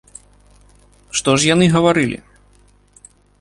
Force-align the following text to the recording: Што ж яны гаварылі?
Што 1.19 1.31
ж 1.43 1.51
яны 1.53 1.65
гаварылі? 1.75 2.19